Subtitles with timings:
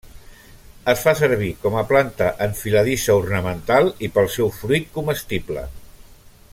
[0.93, 5.67] Es fa servir com a planta enfiladissa ornamental i pel seu fruit comestible.